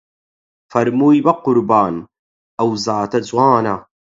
[0.71, 1.95] فەرمووی بە قوربان
[2.57, 3.75] ئەو زاتە جوانە